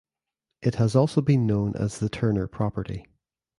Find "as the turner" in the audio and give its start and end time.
1.75-2.47